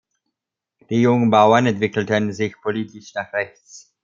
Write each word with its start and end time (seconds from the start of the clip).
Die 0.89 0.99
Jungbauern 1.03 1.67
entwickelten 1.67 2.33
sich 2.33 2.55
politisch 2.59 3.13
nach 3.13 3.31
rechts. 3.33 3.93